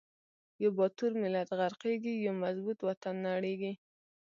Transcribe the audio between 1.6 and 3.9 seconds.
قیږی، یو مضبوط وطن نړیږی